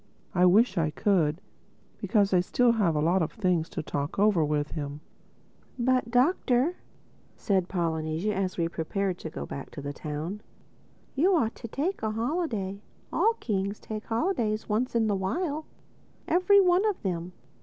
[0.33, 1.41] I wish I could,
[1.99, 4.99] because I still have a lot of things to talk over with him."
[5.77, 6.77] "But Doctor,"
[7.37, 10.41] said Polynesia as we prepared to go back to the town,
[11.13, 12.81] "you ought to take a holiday.
[13.13, 17.33] All Kings take holidays once in the while—every one of them.